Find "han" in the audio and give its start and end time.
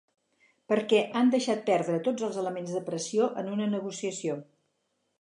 1.19-1.29